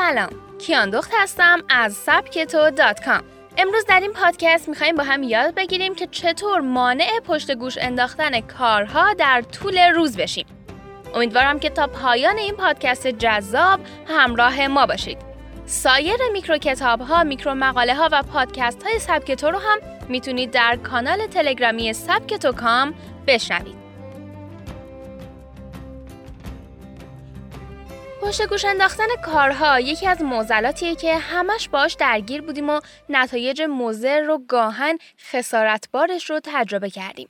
سلام 0.00 0.30
کیان 0.58 0.90
دخت 0.90 1.10
هستم 1.18 1.62
از 1.68 1.92
سبکتو 1.92 2.70
dot 2.70 3.04
com. 3.04 3.22
امروز 3.58 3.84
در 3.84 4.00
این 4.00 4.12
پادکست 4.12 4.68
می‌خوایم 4.68 4.96
با 4.96 5.02
هم 5.02 5.22
یاد 5.22 5.54
بگیریم 5.54 5.94
که 5.94 6.06
چطور 6.06 6.60
مانع 6.60 7.20
پشت 7.24 7.52
گوش 7.52 7.78
انداختن 7.80 8.40
کارها 8.40 9.14
در 9.14 9.42
طول 9.42 9.78
روز 9.78 10.16
بشیم. 10.16 10.46
امیدوارم 11.14 11.58
که 11.58 11.70
تا 11.70 11.86
پایان 11.86 12.38
این 12.38 12.54
پادکست 12.54 13.06
جذاب 13.06 13.80
همراه 14.08 14.66
ما 14.66 14.86
باشید. 14.86 15.18
سایر 15.66 16.18
میکرو 16.32 16.58
کتاب 16.58 17.00
ها، 17.00 17.24
میکرو 17.24 17.54
مقاله 17.54 17.94
ها 17.94 18.08
و 18.12 18.22
پادکست 18.22 18.82
های 18.82 18.98
سبکتو 18.98 19.50
رو 19.50 19.58
هم 19.58 19.78
می‌تونید 20.08 20.50
در 20.50 20.76
کانال 20.76 21.26
تلگرامی 21.26 21.92
سبکتو 21.92 22.52
com 22.52 22.94
بشنوید. 23.26 23.79
پشت 28.30 28.48
گوش 28.48 28.64
انداختن 28.64 29.06
کارها 29.24 29.80
یکی 29.80 30.06
از 30.06 30.22
معضلاتیه 30.22 30.94
که 30.94 31.16
همش 31.16 31.68
باش 31.68 31.94
درگیر 31.94 32.42
بودیم 32.42 32.70
و 32.70 32.80
نتایج 33.08 33.62
مضر 33.62 34.20
رو 34.20 34.38
گاهن 34.48 34.98
خسارتبارش 35.32 36.30
رو 36.30 36.40
تجربه 36.44 36.90
کردیم. 36.90 37.28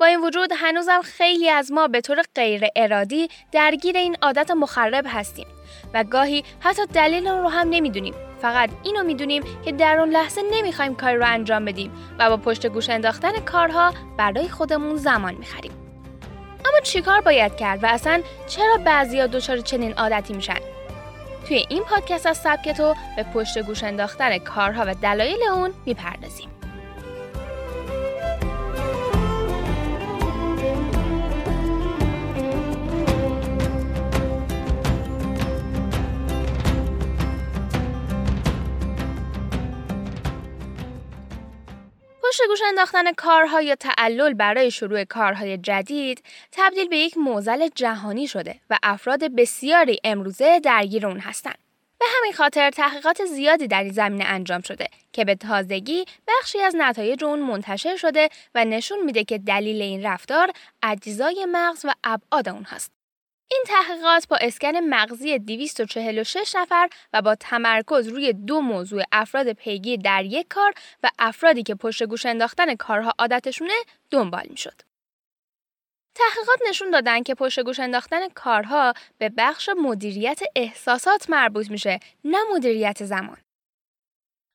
با 0.00 0.06
این 0.06 0.20
وجود 0.20 0.52
هنوزم 0.56 1.00
خیلی 1.02 1.50
از 1.50 1.72
ما 1.72 1.88
به 1.88 2.00
طور 2.00 2.22
غیر 2.34 2.64
ارادی 2.76 3.28
درگیر 3.52 3.96
این 3.96 4.16
عادت 4.22 4.50
مخرب 4.50 5.04
هستیم 5.08 5.46
و 5.94 6.04
گاهی 6.04 6.44
حتی 6.60 6.86
دلیل 6.86 7.28
رو 7.28 7.48
هم 7.48 7.68
نمی‌دونیم 7.68 8.14
فقط 8.42 8.70
اینو 8.82 9.02
می‌دونیم 9.02 9.42
که 9.64 9.72
در 9.72 9.98
اون 9.98 10.08
لحظه 10.08 10.42
نمی‌خوایم 10.52 10.94
کاری 10.94 11.16
رو 11.16 11.26
انجام 11.26 11.64
بدیم 11.64 11.92
و 12.18 12.30
با 12.30 12.36
پشت 12.36 12.66
گوش 12.66 12.90
انداختن 12.90 13.32
کارها 13.40 13.94
برای 14.18 14.48
خودمون 14.48 14.96
زمان 14.96 15.34
می‌خریم 15.34 15.83
اما 16.64 16.80
چیکار 16.82 17.20
باید 17.20 17.56
کرد 17.56 17.84
و 17.84 17.86
اصلا 17.86 18.22
چرا 18.46 18.76
بعضیا 18.84 19.26
دچار 19.26 19.56
چنین 19.56 19.92
عادتی 19.92 20.34
میشن؟ 20.34 20.58
توی 21.48 21.66
این 21.68 21.82
پادکست 21.82 22.26
از 22.26 22.38
سبک 22.38 22.68
تو 22.68 22.94
به 23.16 23.22
پشت 23.22 23.58
گوش 23.58 23.84
انداختن 23.84 24.38
کارها 24.38 24.84
و 24.86 24.94
دلایل 24.94 25.42
اون 25.52 25.74
می‌پردازیم. 25.86 26.53
پشت 42.34 42.46
گوش 42.48 42.60
انداختن 42.68 43.12
کارها 43.12 43.62
یا 43.62 43.74
تعلل 43.74 44.34
برای 44.34 44.70
شروع 44.70 45.04
کارهای 45.04 45.58
جدید 45.58 46.22
تبدیل 46.52 46.88
به 46.88 46.96
یک 46.96 47.18
موزل 47.18 47.68
جهانی 47.74 48.26
شده 48.26 48.60
و 48.70 48.78
افراد 48.82 49.34
بسیاری 49.34 50.00
امروزه 50.04 50.60
درگیر 50.60 51.06
اون 51.06 51.18
هستند. 51.18 51.58
به 51.98 52.06
همین 52.18 52.32
خاطر 52.32 52.70
تحقیقات 52.70 53.24
زیادی 53.24 53.66
در 53.66 53.82
این 53.82 53.92
زمینه 53.92 54.24
انجام 54.24 54.60
شده 54.60 54.88
که 55.12 55.24
به 55.24 55.34
تازگی 55.34 56.04
بخشی 56.28 56.60
از 56.60 56.74
نتایج 56.78 57.24
اون 57.24 57.38
منتشر 57.38 57.96
شده 57.96 58.28
و 58.54 58.64
نشون 58.64 59.04
میده 59.04 59.24
که 59.24 59.38
دلیل 59.38 59.82
این 59.82 60.06
رفتار 60.06 60.50
اجزای 60.82 61.46
مغز 61.48 61.84
و 61.84 61.92
ابعاد 62.04 62.48
اون 62.48 62.62
هست. 62.62 63.03
این 63.50 63.64
تحقیقات 63.66 64.28
با 64.28 64.36
اسکن 64.36 64.76
مغزی 64.76 65.38
246 65.38 66.54
نفر 66.54 66.88
و 67.12 67.22
با 67.22 67.34
تمرکز 67.34 68.08
روی 68.08 68.32
دو 68.32 68.60
موضوع 68.60 69.02
افراد 69.12 69.52
پیگیر 69.52 70.00
در 70.00 70.24
یک 70.24 70.48
کار 70.48 70.74
و 71.02 71.10
افرادی 71.18 71.62
که 71.62 71.74
پشت 71.74 72.02
گوش 72.02 72.26
انداختن 72.26 72.74
کارها 72.74 73.12
عادتشونه 73.18 73.74
دنبال 74.10 74.46
می 74.50 74.56
شد. 74.56 74.82
تحقیقات 76.14 76.58
نشون 76.68 76.90
دادن 76.90 77.22
که 77.22 77.34
پشت 77.34 77.60
گوش 77.60 77.80
انداختن 77.80 78.28
کارها 78.28 78.94
به 79.18 79.28
بخش 79.28 79.70
مدیریت 79.76 80.40
احساسات 80.56 81.30
مربوط 81.30 81.70
میشه 81.70 82.00
نه 82.24 82.38
مدیریت 82.54 83.04
زمان. 83.04 83.36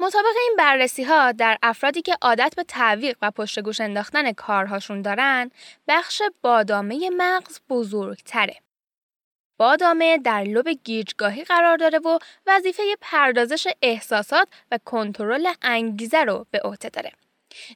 مطابق 0.00 0.36
این 0.40 0.54
بررسی 0.58 1.04
ها 1.04 1.32
در 1.32 1.58
افرادی 1.62 2.02
که 2.02 2.16
عادت 2.22 2.54
به 2.56 2.64
تعویق 2.64 3.16
و 3.22 3.30
پشت 3.30 3.60
گوش 3.60 3.80
انداختن 3.80 4.32
کارهاشون 4.32 5.02
دارن 5.02 5.50
بخش 5.88 6.22
بادامه 6.42 7.10
مغز 7.10 7.60
بزرگتره. 7.68 8.56
بادامه 9.62 10.18
در 10.18 10.44
لب 10.44 10.68
گیجگاهی 10.68 11.44
قرار 11.44 11.76
داره 11.76 11.98
و 11.98 12.18
وظیفه 12.46 12.82
پردازش 13.00 13.68
احساسات 13.82 14.48
و 14.70 14.78
کنترل 14.84 15.48
انگیزه 15.62 16.24
رو 16.24 16.46
به 16.50 16.60
عهده 16.64 16.88
داره. 16.88 17.12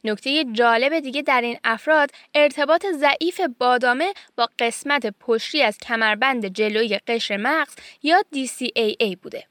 نکته 0.04 0.44
جالب 0.44 1.00
دیگه 1.00 1.22
در 1.22 1.40
این 1.40 1.58
افراد 1.64 2.10
ارتباط 2.34 2.86
ضعیف 2.86 3.40
بادامه 3.58 4.12
با 4.36 4.48
قسمت 4.58 5.06
پشتی 5.20 5.62
از 5.62 5.78
کمربند 5.78 6.46
جلوی 6.46 6.98
قشر 7.06 7.36
مغز 7.36 7.74
یا 8.02 8.22
DCAA 8.34 9.16
بوده. 9.22 9.46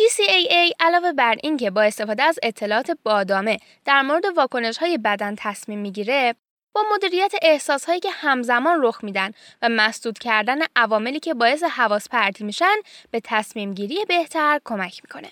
DCAA 0.00 0.72
علاوه 0.80 1.12
بر 1.12 1.36
اینکه 1.42 1.70
با 1.70 1.82
استفاده 1.82 2.22
از 2.22 2.38
اطلاعات 2.42 2.90
بادامه 3.02 3.58
در 3.84 4.02
مورد 4.02 4.24
واکنش 4.36 4.78
های 4.78 4.98
بدن 4.98 5.34
تصمیم 5.38 5.78
می‌گیره 5.78 6.34
با 6.74 6.84
مدیریت 6.94 7.32
احساسهایی 7.42 8.00
که 8.00 8.10
همزمان 8.10 8.78
رخ 8.82 9.04
میدن 9.04 9.32
و 9.62 9.68
مسدود 9.68 10.18
کردن 10.18 10.58
عواملی 10.76 11.20
که 11.20 11.34
باعث 11.34 11.62
حواس 11.62 12.08
پرتی 12.08 12.44
میشن 12.44 12.76
به 13.10 13.20
تصمیم 13.24 13.74
گیری 13.74 14.04
بهتر 14.04 14.60
کمک 14.64 15.00
می‌کنه. 15.04 15.30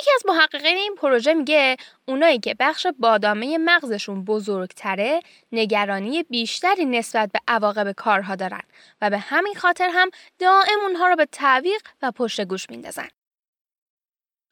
یکی 0.00 0.10
از 0.14 0.22
محققین 0.26 0.76
این 0.76 0.94
پروژه 0.94 1.34
میگه 1.34 1.76
اونایی 2.08 2.38
که 2.38 2.54
بخش 2.60 2.86
بادامه 2.98 3.58
مغزشون 3.58 4.24
بزرگتره 4.24 5.20
نگرانی 5.52 6.22
بیشتری 6.22 6.84
نسبت 6.84 7.32
به 7.32 7.38
عواقب 7.48 7.92
کارها 7.92 8.36
دارن 8.36 8.62
و 9.00 9.10
به 9.10 9.18
همین 9.18 9.54
خاطر 9.54 9.90
هم 9.92 10.10
دائم 10.38 10.80
اونها 10.82 11.08
رو 11.08 11.16
به 11.16 11.26
تعویق 11.26 11.82
و 12.02 12.10
پشت 12.10 12.40
گوش 12.40 12.70
میندازن. 12.70 13.08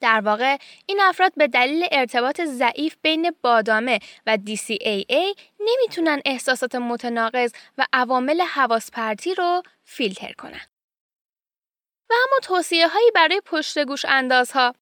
در 0.03 0.21
واقع 0.21 0.57
این 0.87 1.01
افراد 1.01 1.33
به 1.37 1.49
دلیل 1.49 1.87
ارتباط 1.93 2.41
ضعیف 2.41 2.97
بین 3.03 3.35
بادامه 3.43 3.99
و 4.27 4.39
DCAA 4.47 5.41
نمی‌تونن 5.61 6.21
احساسات 6.25 6.75
متناقض 6.75 7.53
و 7.79 7.87
عوامل 7.93 8.41
حواس 8.41 8.91
پرتی 8.91 9.35
رو 9.35 9.63
فیلتر 9.85 10.33
کنن. 10.33 10.61
و 12.11 12.15
اما 12.15 12.39
توصیه 12.43 12.89
هایی 12.89 13.11
برای 13.15 13.41
پشت 13.45 13.79
گوش 13.79 14.05
اندازها 14.05 14.75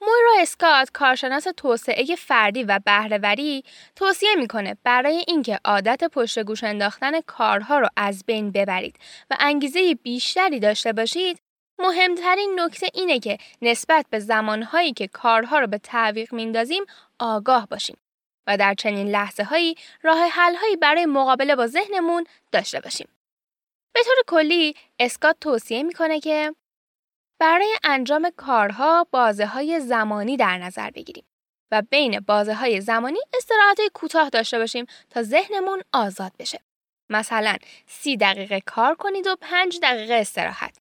مویرا 0.00 0.42
اسکات 0.42 0.90
کارشناس 0.90 1.46
توسعه 1.56 2.16
فردی 2.16 2.64
و 2.64 2.80
بهرهوری 2.84 3.64
توصیه 3.96 4.34
می‌کنه 4.34 4.76
برای 4.84 5.24
اینکه 5.28 5.60
عادت 5.64 6.04
پشت 6.04 6.38
گوش 6.38 6.64
انداختن 6.64 7.20
کارها 7.20 7.78
رو 7.78 7.88
از 7.96 8.24
بین 8.26 8.52
ببرید 8.52 8.96
و 9.30 9.36
انگیزه 9.40 9.94
بیشتری 9.94 10.60
داشته 10.60 10.92
باشید 10.92 11.47
مهمترین 11.78 12.60
نکته 12.60 12.88
اینه 12.94 13.18
که 13.18 13.38
نسبت 13.62 14.06
به 14.10 14.18
زمانهایی 14.18 14.92
که 14.92 15.08
کارها 15.08 15.58
رو 15.58 15.66
به 15.66 15.78
تعویق 15.78 16.32
میندازیم 16.32 16.84
آگاه 17.18 17.66
باشیم 17.66 17.96
و 18.46 18.56
در 18.56 18.74
چنین 18.74 19.08
لحظه 19.08 19.44
هایی 19.44 19.74
راه 20.02 20.18
حل 20.18 20.54
هایی 20.54 20.76
برای 20.76 21.06
مقابله 21.06 21.56
با 21.56 21.66
ذهنمون 21.66 22.26
داشته 22.52 22.80
باشیم. 22.80 23.08
به 23.94 24.00
طور 24.04 24.14
کلی 24.26 24.74
اسکات 24.98 25.36
توصیه 25.40 25.82
می‌کنه 25.82 26.20
که 26.20 26.54
برای 27.40 27.76
انجام 27.84 28.30
کارها 28.36 29.06
بازه 29.10 29.46
های 29.46 29.80
زمانی 29.80 30.36
در 30.36 30.58
نظر 30.58 30.90
بگیریم 30.90 31.24
و 31.70 31.82
بین 31.82 32.20
بازه 32.20 32.54
های 32.54 32.80
زمانی 32.80 33.18
استراحت 33.34 33.80
کوتاه 33.94 34.28
داشته 34.28 34.58
باشیم 34.58 34.86
تا 35.10 35.22
ذهنمون 35.22 35.82
آزاد 35.92 36.32
بشه. 36.38 36.60
مثلا 37.10 37.56
سی 37.86 38.16
دقیقه 38.16 38.60
کار 38.60 38.94
کنید 38.94 39.26
و 39.26 39.36
پنج 39.40 39.78
دقیقه 39.82 40.14
استراحت 40.14 40.76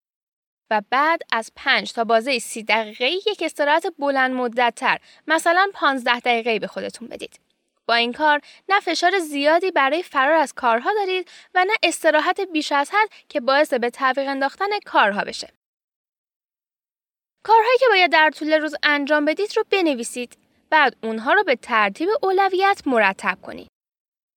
و 0.71 0.81
بعد 0.89 1.21
از 1.31 1.51
5 1.55 1.93
تا 1.93 2.03
بازه 2.03 2.39
30 2.39 2.63
دقیقه 2.63 3.05
یک 3.05 3.41
استراحت 3.41 3.93
بلند 3.99 4.31
مدت 4.31 4.73
تر 4.75 4.99
مثلا 5.27 5.69
15 5.73 6.19
دقیقه 6.19 6.59
به 6.59 6.67
خودتون 6.67 7.07
بدید. 7.07 7.39
با 7.85 7.93
این 7.93 8.13
کار 8.13 8.41
نه 8.69 8.79
فشار 8.79 9.19
زیادی 9.19 9.71
برای 9.71 10.03
فرار 10.03 10.35
از 10.35 10.53
کارها 10.53 10.93
دارید 10.93 11.29
و 11.55 11.65
نه 11.65 11.73
استراحت 11.83 12.41
بیش 12.41 12.71
از 12.71 12.91
حد 12.91 13.09
که 13.29 13.39
باعث 13.39 13.73
به 13.73 13.89
تعویق 13.89 14.27
انداختن 14.27 14.79
کارها 14.85 15.23
بشه. 15.23 15.49
کارهایی 17.43 17.77
که 17.79 17.85
باید 17.89 18.11
در 18.11 18.29
طول 18.29 18.53
روز 18.53 18.75
انجام 18.83 19.25
بدید 19.25 19.57
رو 19.57 19.63
بنویسید. 19.69 20.37
بعد 20.69 20.95
اونها 21.03 21.33
رو 21.33 21.43
به 21.43 21.55
ترتیب 21.55 22.09
اولویت 22.23 22.81
مرتب 22.85 23.37
کنید. 23.41 23.67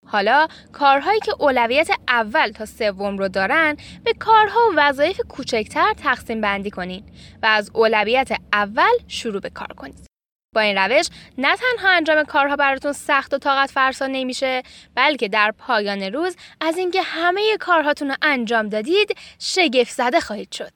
حالا 0.06 0.48
کارهایی 0.72 1.20
که 1.20 1.34
اولویت 1.38 1.90
اول 2.08 2.50
تا 2.50 2.66
سوم 2.66 3.18
رو 3.18 3.28
دارن 3.28 3.76
به 4.04 4.12
کارها 4.12 4.60
و 4.70 4.72
وظایف 4.76 5.20
کوچکتر 5.28 5.92
تقسیم 5.92 6.40
بندی 6.40 6.70
کنید 6.70 7.04
و 7.42 7.46
از 7.46 7.70
اولویت 7.74 8.32
اول 8.52 8.92
شروع 9.08 9.40
به 9.40 9.50
کار 9.50 9.72
کنید. 9.76 10.06
با 10.54 10.60
این 10.60 10.78
روش 10.78 11.08
نه 11.38 11.56
تنها 11.56 11.88
انجام 11.88 12.24
کارها 12.24 12.56
براتون 12.56 12.92
سخت 12.92 13.34
و 13.34 13.38
طاقت 13.38 13.70
فرسا 13.70 14.06
نمیشه 14.06 14.62
بلکه 14.94 15.28
در 15.28 15.54
پایان 15.58 16.02
روز 16.02 16.36
از 16.60 16.76
اینکه 16.78 17.02
همه 17.02 17.56
کارهاتون 17.60 18.08
رو 18.08 18.16
انجام 18.22 18.68
دادید 18.68 19.16
شگفت 19.38 19.90
زده 19.90 20.20
خواهید 20.20 20.52
شد. 20.52 20.72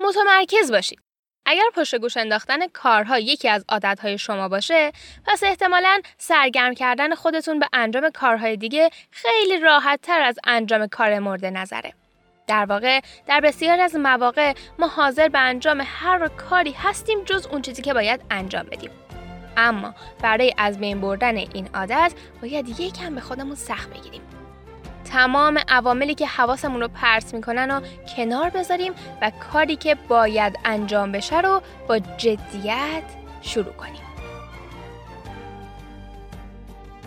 متمرکز 0.00 0.72
باشید. 0.72 1.07
اگر 1.50 1.70
پشت 1.74 1.94
گوش 1.96 2.16
انداختن 2.16 2.66
کارها 2.66 3.18
یکی 3.18 3.48
از 3.48 3.64
عادتهای 3.68 4.18
شما 4.18 4.48
باشه 4.48 4.92
پس 5.26 5.42
احتمالا 5.42 6.00
سرگرم 6.18 6.74
کردن 6.74 7.14
خودتون 7.14 7.58
به 7.58 7.66
انجام 7.72 8.10
کارهای 8.10 8.56
دیگه 8.56 8.90
خیلی 9.10 9.60
راحت 9.60 10.00
تر 10.02 10.20
از 10.20 10.38
انجام 10.44 10.86
کار 10.86 11.18
مورد 11.18 11.44
نظره. 11.44 11.92
در 12.46 12.64
واقع 12.64 13.00
در 13.26 13.40
بسیار 13.40 13.80
از 13.80 13.96
مواقع 13.96 14.54
ما 14.78 14.88
حاضر 14.88 15.28
به 15.28 15.38
انجام 15.38 15.82
هر 15.84 16.28
کاری 16.28 16.72
هستیم 16.72 17.24
جز 17.24 17.46
اون 17.46 17.62
چیزی 17.62 17.82
که 17.82 17.94
باید 17.94 18.20
انجام 18.30 18.62
بدیم. 18.62 18.90
اما 19.56 19.94
برای 20.22 20.54
از 20.58 20.78
بین 20.78 21.00
بردن 21.00 21.36
این 21.36 21.68
عادت 21.74 22.12
باید 22.42 22.80
یکم 22.80 23.14
به 23.14 23.20
خودمون 23.20 23.54
سخت 23.54 23.90
بگیریم. 23.90 24.37
تمام 25.12 25.58
عواملی 25.68 26.14
که 26.14 26.26
حواسمون 26.26 26.80
رو 26.80 26.88
پرس 26.88 27.34
می‌کنن 27.34 27.70
و 27.70 27.80
کنار 28.16 28.50
بذاریم 28.50 28.92
و 29.22 29.32
کاری 29.52 29.76
که 29.76 29.94
باید 29.94 30.58
انجام 30.64 31.12
بشه 31.12 31.40
رو 31.40 31.62
با 31.88 31.98
جدیت 31.98 33.02
شروع 33.42 33.72
کنیم. 33.72 34.02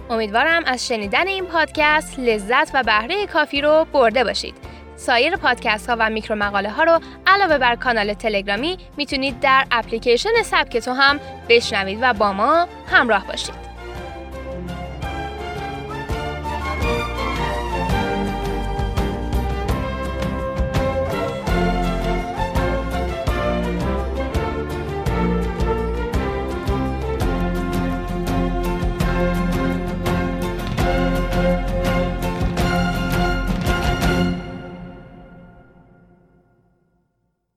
امیدوارم 0.10 0.64
از 0.66 0.88
شنیدن 0.88 1.28
این 1.28 1.46
پادکست 1.46 2.20
لذت 2.20 2.72
و 2.74 2.84
بهره 2.84 3.28
کافی 3.28 3.62
رو 3.62 3.88
برده 3.94 4.24
باشید. 4.24 4.56
سایر 4.96 5.36
پادکست 5.36 5.90
ها 5.90 5.96
و 6.00 6.10
میکرو 6.10 6.36
مقاله 6.36 6.70
ها 6.70 6.84
رو 6.84 7.00
علاوه 7.28 7.58
بر 7.58 7.76
کانال 7.76 8.14
تلگرامی 8.14 8.78
می‌تونید 8.98 9.40
در 9.40 9.66
اپلیکیشن 9.72 10.30
سبک 10.44 10.78
تو 10.78 10.92
هم 10.92 11.20
بشنوید 11.50 12.00
و 12.02 12.14
با 12.14 12.34
ما 12.34 12.68
همراه 12.88 13.28
باشید. 13.28 13.71